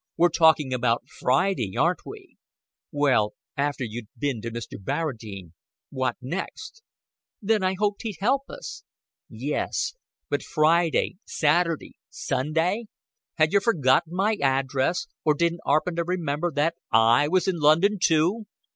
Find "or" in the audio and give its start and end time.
15.23-15.35